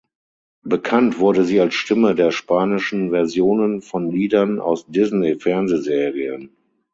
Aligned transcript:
Bekannt 0.63 1.19
wurde 1.19 1.43
sie 1.43 1.59
als 1.61 1.75
Stimme 1.75 2.15
der 2.15 2.31
spanischen 2.31 3.11
Versionen 3.11 3.83
von 3.83 4.09
Liedern 4.09 4.59
aus 4.59 4.87
Disney-Fernsehserien. 4.87 6.57